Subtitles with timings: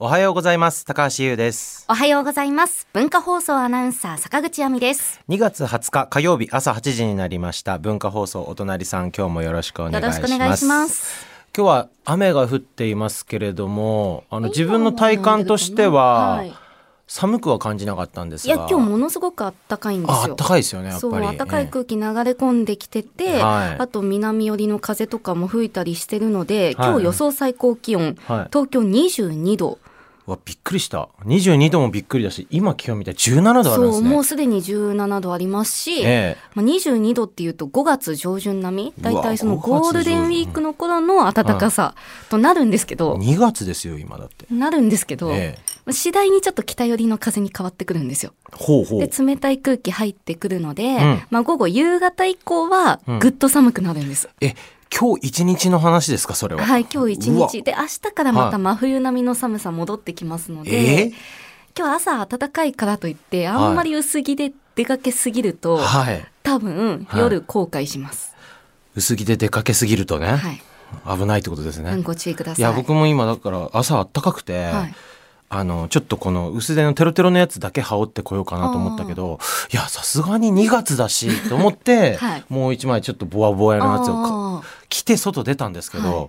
[0.00, 0.84] おはようございます。
[0.84, 1.84] 高橋優です。
[1.88, 2.86] おはようございます。
[2.92, 5.20] 文化放送アナウンサー坂口亜美です。
[5.28, 7.78] 2月20日火曜日朝8時になりました。
[7.78, 10.16] 文化放送お隣さん今日もよろしくお願いします。
[10.18, 11.26] よろしくお願いします。
[11.52, 16.54] 今日は雨が降っていますけれどもあの自分の体感としては、はい。
[17.08, 18.54] 寒くは感じなかったんですが。
[18.54, 20.34] いや今日ものすごく暖かいんですよ。
[20.34, 23.76] あ暖かいですよねやっそうぱり暖かい空気流れ込んできてて、はい。
[23.80, 26.90] あと南寄りの風とかも吹いたりしてるので、はい。
[26.90, 28.48] 今日予想最高気温、はい。
[28.52, 29.78] 東京22度。
[29.84, 29.87] う
[30.28, 31.08] わびっくりした。
[31.24, 36.36] 22度もびっくりだし今気温見たら17度あるんでそうすねもうすでに17度ありますし、ええ。
[36.54, 41.94] まあ、22度っていうと5月上旬並み大体その5月ゴールデンウィークの頃の暖かさ
[42.28, 44.46] となるんですけど、2月ですよ今だって。
[44.52, 45.92] なるんですけど、ええ。
[45.92, 48.32] 次第にちょっと北寄りの風に変わってくるんですよ。
[48.52, 49.00] ほうほう。
[49.00, 51.22] で冷たい空気入ってくるので、ん。
[51.30, 53.18] まあ、午後夕方以降はうん。
[53.18, 54.28] ぐっと寒くなるんです。
[54.40, 54.54] え
[54.96, 56.64] 今日一日の話ですかそれは？
[56.64, 57.62] はい今日一日。
[57.62, 58.50] で明日からまはい。
[58.50, 61.00] た真冬並みの寒さ戻ってきますので、え？
[61.08, 61.12] え
[61.78, 66.24] 今日朝暖かいからといってあんまり薄着で出かけすぎると、はい。
[66.42, 67.20] 多分はい。
[67.20, 68.34] 夜後悔します。
[68.96, 70.50] 薄着で出かけすぎるとね、は
[71.14, 72.60] い、危ないってことですね、うんご注意ください。
[72.60, 74.94] いや僕も今だから朝あったかくて、はい。
[75.50, 79.38] あのちょっとこの薄手のテロテロのやつだけ羽織ってこようかなと思ったけど
[79.72, 82.44] いやさすがに2月だしと思って、 はい。
[82.50, 86.28] もう一枚ちょっとボワボワのやつを着て外出たんですけど、はい。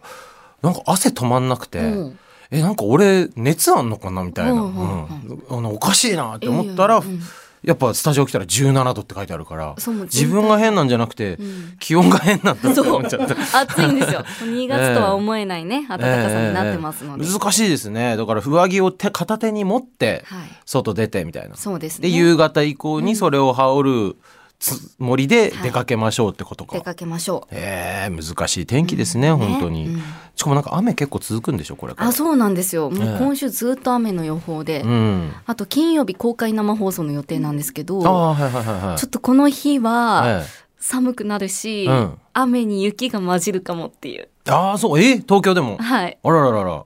[0.61, 2.19] なんか汗止まんなくて、うん。
[2.51, 5.43] えなんか俺熱あんのかなみたいな、うんうんうん。
[5.49, 7.19] あのおかしいなって思ったら、うんうん。
[7.61, 11.77] やっぱスタジオ来たら17度って書いてあるから自分が変なんじゃなくて、ん。
[11.79, 13.59] 気温が変なんだって思っちゃった。
[13.59, 14.23] 暑いんですよ。
[14.47, 17.25] 2月とは思えないね、暖かさになってますので。
[17.25, 17.31] ええ。
[17.31, 22.07] 難しいですねだから上着を手片手に持ってはい外出てみたいな、そうですね。
[22.09, 24.15] で夕方以降にそれを羽織る
[24.59, 27.55] つもりで出かけましょうってことか、出かけましょう。
[27.55, 30.03] ええ難しい天気ですね、本当に、うん。
[30.35, 32.09] しかもなんか雨結構続くんでしょこれから。
[32.09, 32.89] あ、そうなんですよ。
[32.89, 33.13] もええ。
[33.15, 35.31] う今週ずっと雨の予報で、うん。
[35.45, 40.45] あと金曜日公開生放送の予定なんですけど、ああはいはいはいはいちょっとこの日はえ
[40.77, 42.17] 寒くなるし、うん。
[42.33, 44.27] 雨に雪が混じるかもっていう。
[44.45, 44.99] えああそう。
[44.99, 45.77] え東京でも？
[45.77, 46.17] はい。
[46.21, 46.85] あらららら。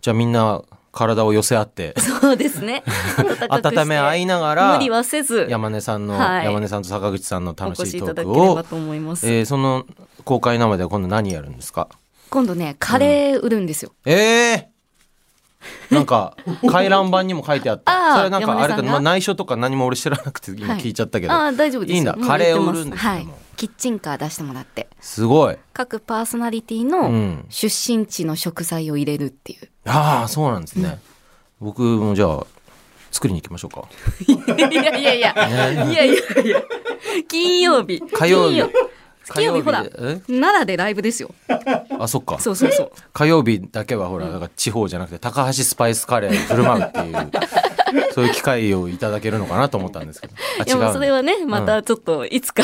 [0.00, 1.94] じゃあみんな体を寄せ合って。
[1.98, 2.82] そうですね。
[3.48, 6.44] 温め合いながら無理はせず、山根さんの、はい。
[6.44, 8.62] 山根さんと坂口さんの楽しいトークを。
[8.62, 9.26] と思います。
[9.30, 9.86] えー、その
[10.24, 11.88] 公開生では今度何やるんですか？
[12.30, 13.92] 今度ね、カレー売るんですよ。
[14.04, 14.69] ええ
[15.90, 16.36] なんか
[16.70, 18.16] 回覧板にも書いてあった。
[18.18, 20.80] それなんかあれか、まあ、内緒とか何も俺知らなくて今はい。
[20.80, 21.90] 聞いちゃったけど、ああ、大丈夫です。
[21.92, 21.94] よ。
[21.96, 22.14] いいんだ。
[22.14, 23.16] カレーを売るんですけども。
[23.16, 23.28] はい。
[23.56, 24.88] キッチンカー出してもらって。
[25.00, 25.56] すごい。
[25.74, 27.44] 各パーソナリティうのん。
[27.50, 29.68] 出身地の食材を入れるっていう。
[29.86, 30.98] ああそうなんですね、
[31.60, 32.46] 僕もじゃあ
[33.10, 33.84] 作りに行きましょうか。
[34.26, 36.62] いやいやいや、いやいやいや、
[37.28, 38.00] 金曜日。
[38.00, 38.62] 火曜日
[39.34, 41.30] 金曜日ほら奈良でライブですよ。
[41.48, 41.56] え
[41.98, 42.38] あそっか。
[42.38, 42.90] そうそうそう。
[43.12, 47.30] 火曜日だけはほら、だから地方じゃなくて高橋スパイスカレーを振る舞うっていう
[48.14, 50.34] そういう機会をいただけるのかなと思ったんですけど。
[50.60, 52.62] あいやもう違そうれはね、またちょっといつか、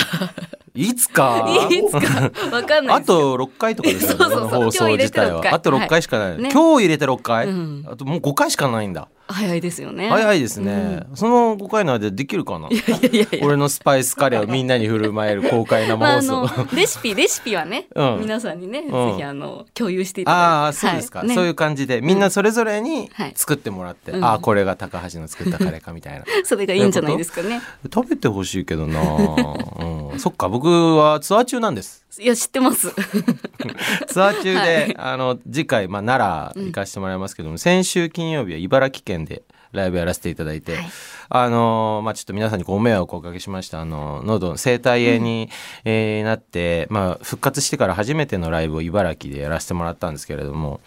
[0.75, 1.49] いつか？
[1.71, 3.01] いつか、わかんないあ。
[3.01, 4.63] と6回とかですよねそうそうそう。
[4.65, 5.51] 放送自体今日入れて6回。
[5.51, 6.39] はあと6回しかない、はい。
[6.43, 7.85] ね今日入れて6回、うん。
[7.91, 10.09] あともう5回しかないんだ早いですよね。
[10.09, 12.69] 早いですね、その5回の間でできるかな？
[12.69, 13.27] いやいやいや。
[13.33, 13.47] いや。
[13.47, 18.21] 俺のスパイスカレーをみんなに振る舞える公開生放送、のレシピレシピはね、うん。
[18.21, 18.85] 皆さんにね、ん。
[18.87, 20.45] ぜひあの共有していただいて。
[20.45, 21.29] ああそうですか、はい。
[21.29, 21.35] ね。
[21.35, 23.33] そういう感じでみんなそれぞれにはい。
[23.35, 24.25] 作ってもらって、うん。
[24.25, 26.25] ああこれが高橋の作ったカレーかみたいな。
[26.45, 27.61] それがいいんじゃないですかね。
[27.93, 32.93] 食べてほしいけどな、うん、そっか僕はツアー中なんですいや知ってます。
[34.07, 34.97] ツアー中で、はい。
[34.97, 40.91] あの次回、まあ、奈良行かせてもらいますけども、先週金曜日は茨城県でライブやらせていただいて、はい。
[41.29, 43.81] あのまあ、ちょっと皆さんにご迷惑をおかけしました。
[43.81, 45.51] あの喉の生体炎に、
[45.85, 50.81] えーなって、まあ、復活してから初めてのライブを茨城でやらせてもらったんですけれども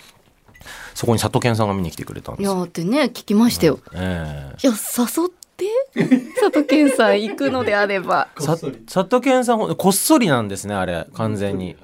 [0.93, 2.55] そこに里健さんが見に来てくれたんですよ。
[2.55, 5.48] いやってね聞きましたよ、えいや誘って
[5.93, 8.27] 佐藤健さん行くのであれば。
[8.39, 8.57] えさ
[8.87, 11.75] 里健さんこっそりなんですねあれ完全に。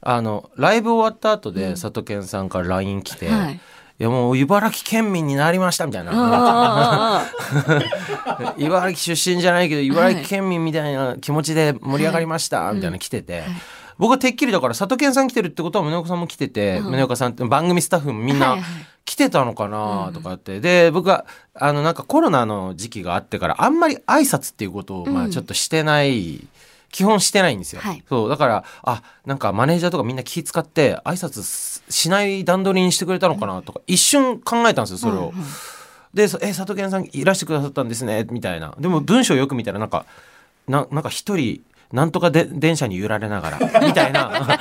[0.00, 3.54] あのライブ終わった後で、里健さんから LINE 来て、はい。
[3.54, 7.22] いやもう茨城県民になりましたみたいな。
[8.58, 13.44] 茨城出身じゃないけど茨城県民みたいな気持ちで盛り上がりましたみたいなの来てて、
[13.98, 18.64] 僕はてっきりだから里健さん来てるってことは宗岡さんも来てて、宗岡さんって番組スタッフもみんないははい
[19.06, 21.24] 来てたのかなとかって、で僕は
[21.54, 26.46] あのなんかコロナの時期があってからあんまり挨拶っていうことをまあちょっとしてない、
[26.90, 28.02] 基本してないんですよ、はい。
[28.08, 35.16] そうだからあなんかマネージャーとかみんな気使って挨拶すしない段取りにしてくれたのかなとか一瞬考えたんですよそれを。
[35.16, 35.32] うんうん。
[36.12, 38.74] でそ「え佐藤健さんいらしてくださったんですね」みたいな。
[38.78, 40.06] でも文章よく見たらなんか
[40.66, 41.62] ななんか一人
[41.92, 44.46] なんとかで電車に揺られながらみたいな。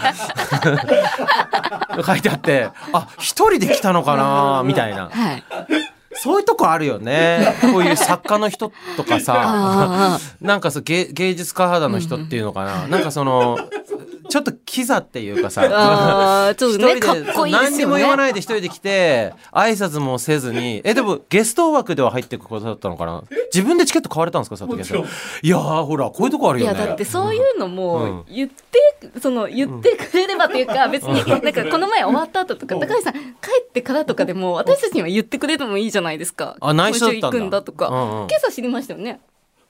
[2.05, 5.09] 書いてあってあ一人で来たのかなみたいな。
[5.11, 5.43] はい。
[6.17, 7.55] そういうとこあるよね。
[7.61, 9.35] こういう作家の人とかさ。
[9.37, 13.57] あなんかそう芸芸術家肌の人っていうのかな、なんかその
[14.29, 15.61] ちょっとキザっていうかさ
[16.57, 17.71] ちょっとね一人でかっこいいですよね。
[17.71, 20.81] 何にも言わないで一人で来て挨拶もせずに。
[20.83, 23.23] えでもゲスト枠では入っていくことだったのかな？
[23.53, 26.79] 自分でチケット買われたんですか佐藤健さんいやーほらこういうとこあるいよね。
[26.79, 27.75] やだってそういうのうん。
[27.75, 33.13] も言って、その言ってくれればというか別になんかこの前終わった後とか高橋さん。
[33.13, 33.19] 帰
[33.61, 36.55] ってからとかでも私たちには言ってくれてもいいじゃないですか。
[36.61, 37.27] あ内緒だったんだ。
[37.27, 38.27] 今週行くんだとか、うんうん。
[38.27, 39.19] 今朝知りましたよね。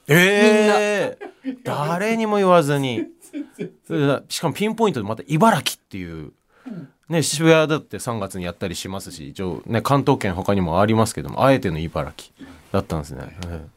[0.08, 3.06] ええ誰にも言わずに。
[4.30, 6.32] しかもピンポイントでまた茨城っていう、
[7.10, 12.34] ね、渋谷だって3月にやったりしますし一応、ね、関東圏他にもありますけどもあえての茨城
[12.72, 13.76] だったんですね、ええ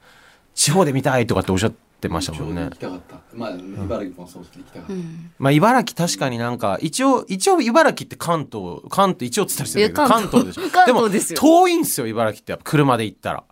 [0.55, 2.63] 地方で見たいとかっておっしゃってましたもんね。
[2.63, 3.21] 行きたかった。
[3.35, 4.93] まあ、茨城もそうですけど行きたかった。
[4.93, 5.31] うん。
[5.39, 10.31] まあ茨城確かになんか一応一応茨城って関東関東一応つったりするけど関東。
[10.31, 10.71] 関東でしょ。
[10.71, 11.41] 関でも東ですよ。
[11.41, 13.45] 遠いんですよ茨城ってやっぱ車で行ったら。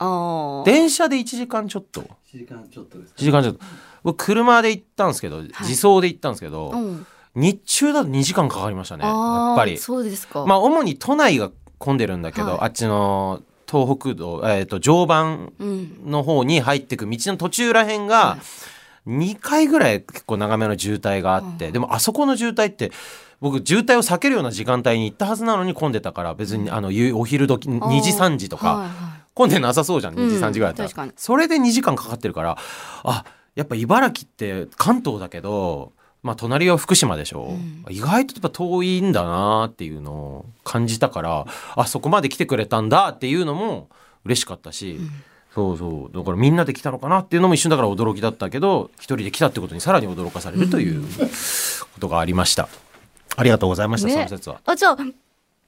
[0.64, 2.02] 電車で1時間ちょっと。
[2.02, 3.60] 1時間ちょっとです1時間ちょっと。
[4.04, 9.78] 僕車で行ったんですけど、自走で行ったんですけど、うん、日中だと2時間かかりましたねやっぱり。
[9.78, 10.46] そうですか。
[10.46, 12.58] まあ主に都内が混んでるんだけど、はい。
[12.60, 16.10] あっちの東北道、えー、と常磐うん。
[16.10, 18.38] の方に入ってく道の途中らへんが
[19.06, 22.90] 2回ぐらい結構長めの渋滞があって、でもあそこの渋滞って
[23.40, 28.90] 僕渋滞を避けるような時間帯に行ったはずなのに混んでたから別にあの夕お昼時2時3時とか、
[29.34, 32.56] 混んでなさそうじゃん2時うん3時ぐらいだったら、それで2時間かかってるから
[33.04, 33.24] あ
[33.54, 35.92] やっぱ茨城って関東だけど
[36.26, 37.56] まあ隣は福島でしょ、
[37.88, 41.46] 意外とやっぱ遠いんだなっていうのを感じたから
[41.76, 43.88] あそこまで来てくれたんだっていうのも
[44.25, 44.99] 嬉しかったし、
[45.55, 46.17] そうそう。
[46.17, 51.02] だからみんなで来たのかなっていうのも一瞬だから驚きだったけど一人で来たってことにさらに驚かされるという
[51.94, 52.69] ことがありました。
[53.37, 54.14] ありがとうございました、ね。
[54.14, 54.61] その説は。
[54.67, 54.96] あじゃあ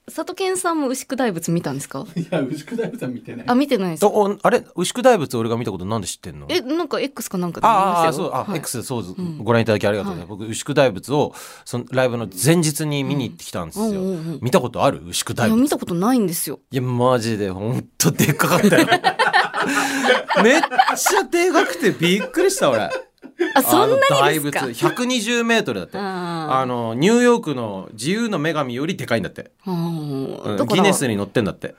[0.09, 2.05] 佐渡健さんも牛久大仏見たんですか？
[2.15, 3.45] いや、牛久大仏は見てない。
[3.47, 4.01] あ見てないです。
[4.01, 4.65] とおあれ？
[4.75, 6.47] 牛久大仏俺が見たことなんで知ってんの？
[6.49, 8.29] えなんか X かなんかで見まああしたよ。
[8.29, 8.57] そうあ、はい。
[8.59, 9.43] X そう、ん。
[9.43, 11.33] ご覧いただきありがとうございます、僕牛久大仏を
[11.65, 13.95] そのライブの前日に見に行ってきたんですよ、うん。
[13.95, 15.01] うんうんうん見たことある？
[15.05, 16.59] 牛久いや大仏見たことないんですよ。
[16.71, 17.49] いやマジで。
[17.51, 18.87] ほんとでっかかったよ。
[20.43, 22.89] めっちゃでかくてびっくりした俺
[23.55, 23.95] あそんな
[24.29, 24.61] にですか？
[24.61, 25.97] 仏120メートルだって。
[25.97, 31.75] ああのニューヨークの自由の女神よりでかいんだって、うギネスに載ってんだって。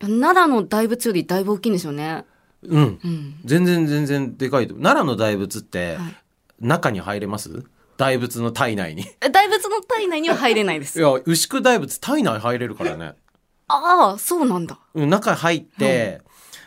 [0.00, 2.24] 奈良の大仏よりだいぶ大きいんですよね。
[2.62, 3.00] うん。
[3.02, 3.34] うん。
[3.44, 4.74] 全然全然でかいと。
[4.74, 6.16] 奈良の大仏ってはい。
[6.60, 7.64] 中に入れます？
[7.96, 9.04] 大仏の体内に。
[9.20, 10.98] え大仏の体内には入れないです。
[10.98, 13.14] いや牛久大仏体内入れるからね。
[13.68, 14.78] ああそうなんだ。
[14.94, 16.20] うん中入って、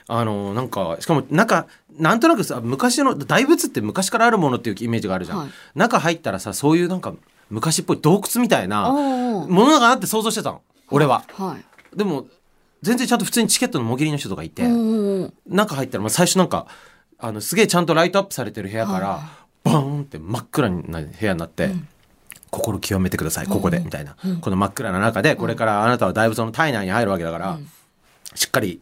[0.09, 1.67] あのなんかしかも中
[1.97, 5.49] なんとなくさ昔の大仏って昔からあるものっていうイメージがあるじゃん、はい。
[5.75, 7.13] 中入ったらさそういうなんか
[7.49, 10.61] 昔っぽい洞窟みたいあなあものがあって想像してたの。
[10.89, 11.23] 俺は。
[11.33, 11.97] はい。
[11.97, 12.27] でも
[12.81, 14.63] 全然ちゃんと普通にチケットのもぎりの人とかいて。
[15.47, 16.67] 中入ったらまあ最初なんか
[17.19, 21.71] あのすげえちゃんとライトアップされてる部屋から、はバーンって真っ暗な部屋になって、
[22.49, 27.59] 心清めてくださいここで、みたいな、この真っ暗な中でこれからあなたは大仏の体内に入るわけだから、
[28.35, 28.81] しっかり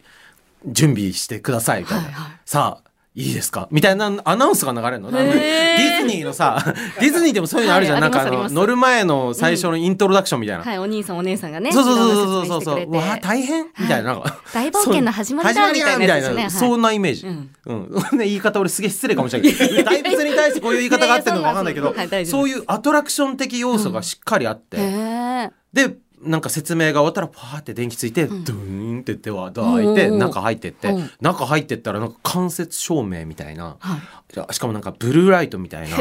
[0.67, 2.31] 準備してくださいみたいな、はいはい。
[2.45, 3.67] さあいいですか？
[3.71, 5.11] みたいなアナウンスが流れるの。
[5.11, 6.63] ディズニーのさ
[7.01, 11.71] ディズニーでもそういうのあるじゃん、はいなんかあの乗る前の最初のイントロダクションみたいな、はいお兄さんお姉さんがね。
[11.71, 12.61] そうそうそうそうそう。
[12.61, 13.65] そううわ大変？
[13.79, 14.13] みたいな。
[14.13, 16.51] なんか大冒険の始まりだみたいなはい。
[16.51, 17.25] そんなイメージ。
[17.25, 17.49] うん。
[17.65, 17.89] うん。
[18.19, 19.51] ね言い方俺すげえ失礼かもしれない。
[19.51, 21.95] けど大仏に対してこういう言い方があってるのかわかんないけど
[22.27, 25.49] そういうアトラクション的要素がしっかりあって、へえ。
[25.73, 33.97] でなんか説明が終わったらパーって電気ついて、ドゥーンって手はドア開いてうん中入ってって、うん中入ってったらなんか間接照明みたいな、は
[34.49, 34.53] い。
[34.53, 35.97] しかもなんかブルーライトみたいな。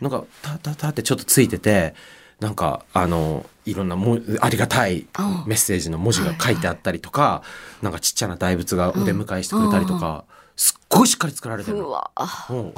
[0.00, 1.94] なんかタタタってちょっとついてて
[2.40, 7.42] なんかあのいろんなもありがたいあメッセージの文字が書いてあったりとか、
[7.82, 10.24] なんかちっちゃな大仏がお出迎えしてくれたりとか、
[10.56, 11.88] すっごいしっかり作られてるの。
[11.88, 12.10] うわ。
[12.50, 12.72] うん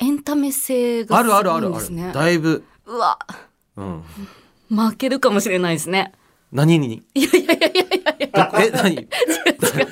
[0.00, 2.12] エンタメ性があるあるあするある、ごいんですね。
[2.12, 3.18] だいぶ、うわ。
[3.76, 4.04] うん、
[4.70, 6.12] 負けるかもしれないですね。
[6.52, 7.02] 何に？
[7.14, 8.52] いやいやいやいやいやいや。
[8.60, 9.08] え何？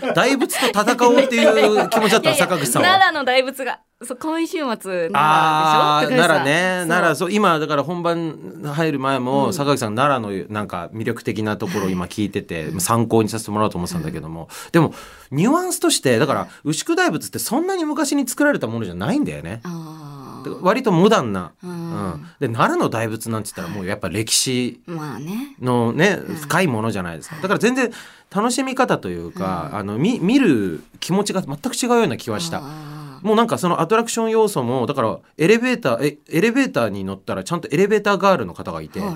[0.05, 2.89] だ大仏と戦おうっていう気持ちだった坂口さんは？
[2.89, 3.81] 奈良の大仏が。
[4.03, 6.23] そう今週末奈良でしょ？
[6.23, 6.85] 奈良ね。
[6.87, 7.33] 奈良そう。
[7.33, 14.93] 今だから本番入る前も、坂口さん奈良のなんか魅力的なところを今 聞いてて、参考にさせてもらおうと思ってたんだけども、でも
[15.31, 19.61] ニュアンスとしてだから牛久大仏ってそんなに昔に作られたものじゃないんだよね。
[19.65, 19.86] あだから
[20.61, 21.75] 割とモダンな、ううん。
[22.11, 24.81] んで奈良の大仏なんて言ったらもうやっぱ歴史
[25.61, 27.37] のね深いものじゃないですか。
[27.37, 27.91] だから全然
[28.35, 32.61] 楽しみ方というか、あの見見る気持ちが全く違うような気はした。
[32.62, 39.15] あもうなんかそのアトラクション要素もだからエレベーターえエレベーターに乗ったらちゃんとエレベーターガールの方がいて、はい。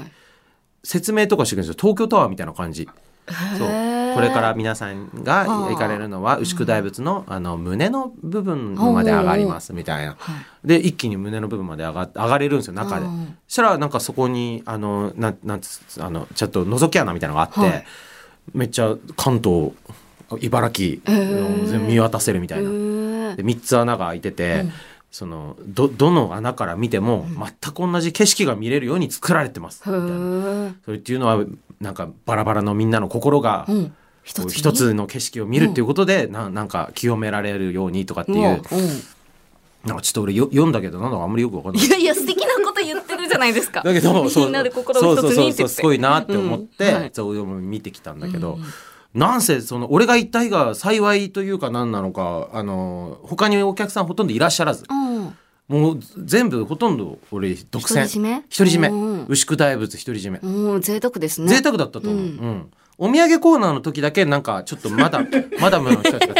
[0.82, 1.80] 説明とかしてくれるんですよ。
[1.80, 2.88] 東京タワーみたいな感じ
[3.58, 3.68] そう。
[4.14, 10.16] これから皆さんが行かれるのは牛久大仏のあの胸の部分まで上がりますみたいな。
[10.18, 10.32] は
[10.64, 10.66] い。
[10.66, 13.06] で一気に胸の部分まで上が上がれるんですよ中で。
[13.06, 13.36] うん。
[13.46, 17.84] そしたらなんかそこにあのなんなんつあのちょっと覗き穴みたいなのがあって、はい。
[18.54, 19.72] めっちゃ関東
[20.40, 22.70] 茨城の全部見渡せるみたいな。
[23.36, 24.64] で3つ穴が開いてて、
[25.10, 30.16] そのどどの穴から見ても全く同じ景色が見れるように作られてます、へみたいな。
[30.16, 31.44] ーそれっていうのは
[31.80, 33.94] なんかバラバラのみんなの心がうん。
[34.22, 38.44] 一つに一つの景色を見るっていうことで、ななんか清められるようにとかっていう、うん。
[38.48, 38.60] うん。
[39.86, 41.86] なんかちょっと俺よ読んだけどなんだかあんまりよくわかんない。
[41.86, 41.90] い。
[41.90, 43.82] やいや素敵なこと言ってるじゃないですか。
[43.82, 45.54] だけどそうみんなで心を一つにって言って。
[45.54, 46.94] そうそうそうすごいなって思って、うん。
[46.94, 47.10] はい。
[47.14, 48.58] そう見てきたんだけど、
[49.14, 54.84] なんせその俺が行った日が幸いというか何なのかあの他にお客さんほとんどいらっしゃらず。
[54.88, 55.34] うん。
[55.68, 57.94] もう全部ほとんど俺独占。
[57.94, 58.34] 独占め？
[58.56, 58.88] 独り占め。
[58.88, 61.48] うん牛久大仏独り占め、うん贅沢ですね。
[61.48, 62.28] 贅沢だったと思う、ううん。
[62.30, 65.22] んお土産コーナーの時だけなんかちょっとまだ
[65.58, 66.34] マダムの人たちが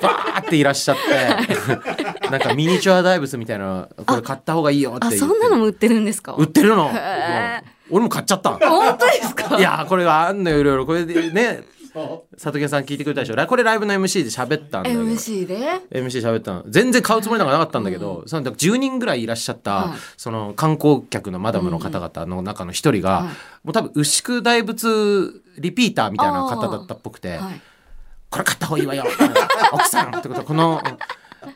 [0.00, 1.60] バーっていらっしゃって
[2.30, 6.34] なんかミニチュア大仏みたいなこれ買った方がいいよってそんなのも売ってるんですか？
[6.38, 6.90] 売ってるの、
[7.90, 8.52] 俺も買っちゃった。
[8.58, 9.58] 本当ですか？
[9.58, 10.86] いやーこれがあんのよいろいろ。
[10.86, 13.36] これでね佐藤健さん聞いてくれたでしょ？
[13.36, 15.02] ラこれライブの MC で喋ったんだけど。
[15.02, 15.56] MC で
[15.90, 16.64] ？MC 喋ったの。
[16.68, 19.98] 全然買うつもりなんかなかったんだけど、その10人ぐらいいらっしゃった、はい。
[20.16, 23.24] その観光客のマダムの方々の中の一人が、はい。
[23.24, 27.60] もう多分牛久大仏リピーターみたいな方だったっぽくてはい
[28.30, 29.04] 「これ買った方がいいわよ
[29.72, 30.40] 奥さん」ってこと。
[30.40, 30.80] はこの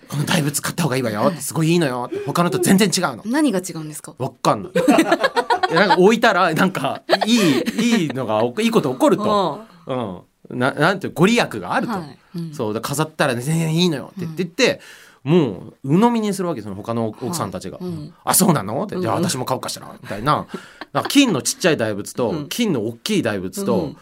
[0.08, 2.10] この大仏買った方がいいわよすごいいいのよ。
[2.26, 3.22] 他のと全然違うの。
[3.26, 4.14] 何が違うんですか？
[4.18, 4.72] わかんない。
[5.74, 7.62] なんか置いたらなんかいい
[8.02, 12.18] いいのがいいこと起こると、うん、ななんていうご利益があると、はい。
[12.36, 12.54] うん。
[12.54, 12.74] そう。
[12.74, 14.80] だ飾ったら、ね、全然いいのよって言ってって、
[15.22, 18.14] もう鵜呑みにするわけその他の奥さんたちが「はいうん。
[18.24, 20.46] あそうなの?」って「じゃあ私も買うかしら」みたいな。
[21.08, 22.48] 金のちっちゃい大仏と、うん。
[22.48, 23.96] 金の大きい大仏と、うん。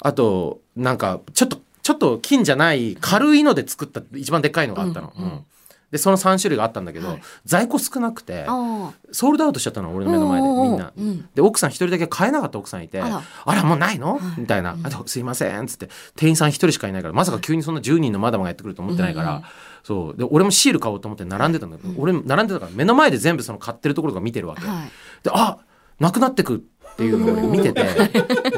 [0.00, 5.12] あとなんかちょっとちょっと金じゃない軽いので作った一番でっかいのがあったの。
[5.16, 5.44] うん
[5.90, 7.22] でその3種類があったんだけど、はい。
[7.44, 10.92] 在庫少なくてあソールドアウトしちゃったの俺の目の前でみんな。
[10.96, 11.28] うん。
[11.34, 19.36] で奥さん一人だけ買えなかった奥さんいて「ああららもうないの?」みたいな「あとすいません」っつって店員さん一人しかいないからまさか急にそんな10人のマダムがやってくると思ってないから、うん。
[19.36, 19.42] うん
[19.86, 20.18] そう。
[20.18, 24.66] で俺もシール買おうと思って並んでたんだけど、俺並んでたから目の前で全部その買ってるところが見てるわけ。
[24.66, 24.90] あはい。
[25.22, 25.58] であ
[26.00, 27.84] なくなってくっていうのを俺見てて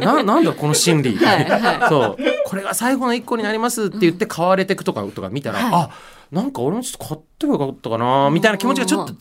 [0.00, 1.18] ななんだこの心理、
[1.88, 2.16] そう。
[2.46, 5.70] これが最後の一個になりますって言って買われてくとかとか見たら、はい。
[5.74, 5.90] あ
[6.30, 9.14] なんか俺もちょっと買ってもよかったかなみたいな気持ちがちょっと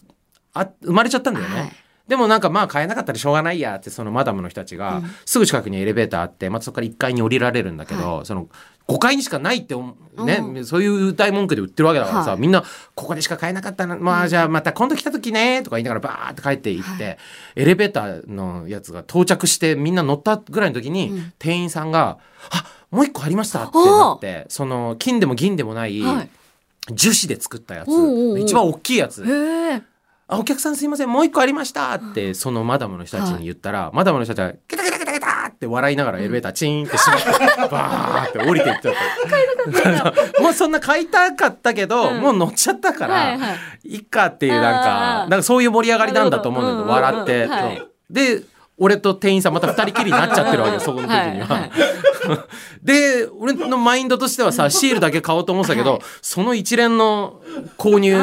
[0.54, 1.60] あ生まれちゃったんだよね。
[1.60, 1.72] はい。
[2.08, 8.48] でもなんかまあ買えなかったらしょうがないやってそのマダムの人たちが、すぐ近くにエレベーターあってまたそこから1階に降りられるんだけど、その
[8.88, 12.40] 5階にしかないってね、うそういう歌い文句で売ってるわけだからさ、はい。
[12.40, 12.64] みんな
[12.96, 17.18] ここでしか買えなかったなまあじゃあまた今度来た時ねとか言いながらバーって帰っていって、
[17.56, 22.20] エレベーターのやつが到着してみんな乗ったぐらいの時に、店員さんが
[22.52, 26.02] 「あもう一個ありました」ってなってその金でも銀でもない
[26.91, 27.89] 樹脂で作ったやつ。
[27.89, 29.24] おうおう一番大きいやつ。
[30.29, 31.94] あ、お客さんすいません、もう一個ありました。
[31.94, 38.94] って、そのマダムの人たちに言ったら、マダムの人たちが、ケタケタケタケタって笑いながらエレベーターチーンって閉めて、 バーって降りていっちゃっ
[40.34, 40.41] た。
[40.41, 42.20] もうそんな買いたかったけど、うん。
[42.22, 43.48] もう乗っちゃったから、はいは
[43.84, 43.88] い。
[43.96, 45.29] いっかっていうなんあか、ー。
[45.29, 47.46] なんかそういう盛り上がりなんだと思うんだけど、笑って。
[47.48, 47.88] はい。
[48.10, 48.41] で、
[48.80, 51.48] 俺と店員さんまた二人きりになっちゃってるわけよ、 そこの時には。
[51.48, 51.72] はいはい。
[52.84, 56.02] で俺のマインドとしてはさシールだけ買おうと思ってたけど、はい。
[56.22, 57.42] その一連の
[57.78, 58.16] 購入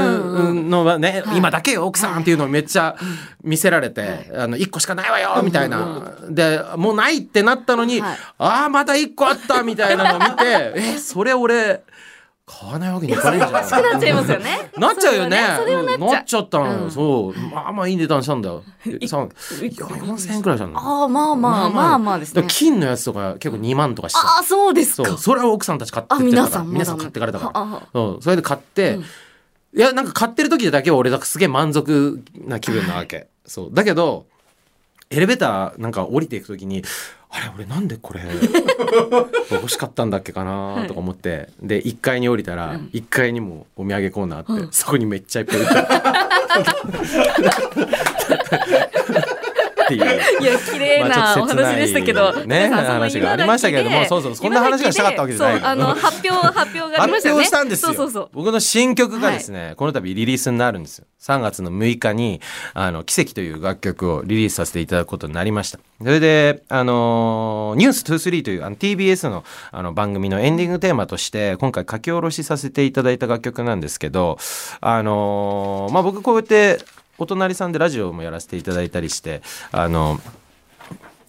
[0.53, 1.39] のはね、はい。
[1.39, 2.97] 今だけよ奥さんっていうのをめっちゃ
[3.43, 8.19] 見せられて、あの1個しかないわよみたいな、でもうないってなったのに、はい。
[8.39, 11.83] ああまた1個あったみたいなのを見て えそれ俺
[12.47, 14.71] 買わないわけにいかないんじゃない欲しくなっちゃいますよね。
[14.77, 15.37] なっちゃうよね。
[15.99, 16.43] なっちゃう。
[16.43, 16.91] ったの。
[16.91, 17.39] そう。
[17.55, 18.63] まあまあいい値段したんだよ。
[19.07, 20.87] さ4000円くらいしたんだよ。
[20.87, 21.99] ああまあまあまあ。
[21.99, 22.45] まあですね。
[22.47, 24.23] 金のやつとか結構2万とかしちゃう。
[24.25, 25.17] ああそうですか。
[25.17, 27.89] それは奥さんたち買ってって皆さん皆さん買ってかれたから。
[27.95, 28.23] そう。
[28.23, 28.99] それで買って、
[29.75, 33.71] いやなんか買ってる時だけは俺だすげえ満足な気分なわけ、そう。
[33.73, 34.27] だけど
[35.11, 36.83] エレベーターなんか降りていく時に
[37.31, 38.21] あれ俺なんでこれ
[39.51, 46.59] 欲しかったんだっけかなとか思って、で1階に降りたら1階にもお土産コーナーあって、そこにめっちゃいっぱい売ってあ
[48.67, 48.79] る
[49.85, 50.43] っていう。
[50.43, 57.45] いや綺麗なお話でしたけど、ね話がありましたけれどもそうそうそんな話がしたかったわけじゃないあの発表発表がありましたよね。
[57.45, 57.89] 発表したんですよ。
[57.89, 58.29] そうそうそう。
[58.33, 61.07] 僕の新曲がですね、この度リリースになるんですよ。
[61.21, 62.41] 3月の6日に、
[62.75, 65.79] あの、奇跡という楽曲をリリースさせていただくことになりました。
[66.03, 74.39] それで、あのーニュース23というあの TBS のあの番組のエンディングテーマとして、今回書き下ろしさせていただいた楽曲なんですけど、
[74.81, 76.79] あのーまあ、僕こうやって、
[77.19, 79.43] お隣さんでラジオもやらせていただいたりして、
[79.73, 80.21] あの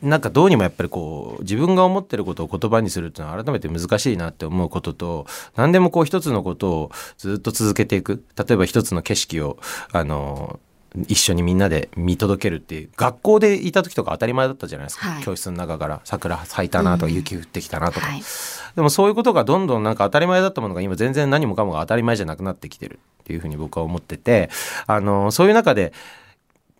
[0.01, 5.25] なんかどうにもやっぱりこう自分が思ってることを言葉にするっていうのは改めて難しいなって思うことと
[5.55, 8.23] 何でもこう一つのことをずっと続けていく。
[8.37, 9.57] 例えば一つの景色を
[9.91, 10.59] あの
[11.07, 15.23] 一緒にみんなで見届けるっていう学校でいた時とか当たり前だったじゃないですか、はい。
[15.23, 18.21] 教室の中から桜咲いたなとか雪降ってきたなとか、はい。
[18.75, 24.51] でもそういうことがどんどんなんか当たり前だったものが今全然何もかもが当たり前じゃなくなってきてるっていうふうに僕は思ってて
[24.85, 25.93] あのそういう中で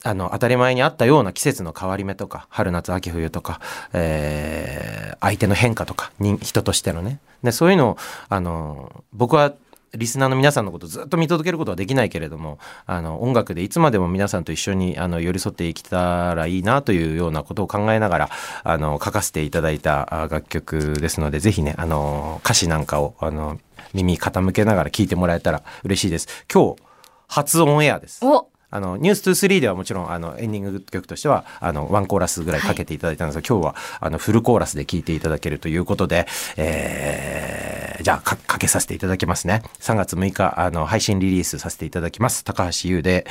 [0.03, 3.59] あの当たり前にあったような季節の変わり目とか春夏秋冬とか、
[3.93, 7.19] えー相手の変化とか人人としてのね。
[7.43, 7.97] でそういうのを
[8.29, 9.53] あの僕は
[9.93, 18.29] リスナーの皆さんのことずっと見届けることはできないけれどもあの音楽でいつまでも皆さんと一緒にあの寄り添っていけたらいいなというようなことを考えながら
[18.63, 23.57] あの書かせていただいた楽曲ですのでぜひねあの歌詞なんかをあの
[23.95, 26.27] 耳傾けながら聞いてもらえたら嬉しいです。
[26.53, 26.81] 今日
[27.27, 28.23] 初オンエアです。
[28.23, 39.61] おあの、ニュース2 3ではもちろん、あの、エンディング曲としては、あの、ワンコーラスぐらいかけていただいたんですが、今日は、あの、フルコーラスで聴いていただけるということで、えー、じゃあか、かけさせていただきますね。
[39.79, 42.43] 3月6日、あの、配信リリースさせていただきます。
[42.43, 43.25] 高橋優で、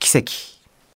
[0.00, 0.49] 奇跡。